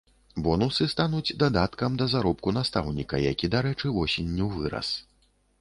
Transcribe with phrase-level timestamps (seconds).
[0.45, 4.95] Бонусы стануць дадаткам да заробку настаўніка, які, дарэчы, восенню вырас.